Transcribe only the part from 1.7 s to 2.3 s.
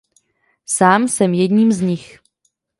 z nich.